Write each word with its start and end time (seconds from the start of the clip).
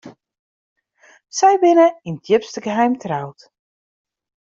Sy 1.39 1.51
binne 1.63 1.85
yn 2.07 2.17
it 2.19 2.23
djipste 2.27 2.65
geheim 2.67 2.95
troud. 3.03 3.47